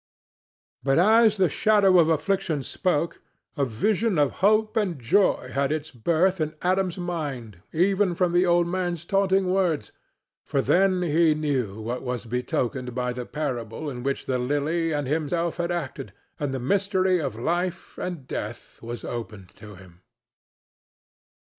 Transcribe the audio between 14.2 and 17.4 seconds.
the Lily and himself had acted, and the mystery of